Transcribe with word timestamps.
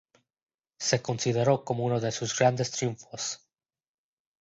Se 0.79 0.99
consideró 1.03 1.63
como 1.63 1.85
uno 1.85 1.99
de 1.99 2.11
sus 2.11 2.35
grandes 2.35 2.71
triunfos. 2.71 3.45